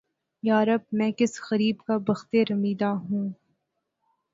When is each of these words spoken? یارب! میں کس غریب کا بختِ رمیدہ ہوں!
یارب! 0.43 0.81
میں 0.91 1.11
کس 1.11 1.39
غریب 1.51 1.77
کا 1.87 1.97
بختِ 2.07 2.43
رمیدہ 2.49 2.91
ہوں! 3.01 3.29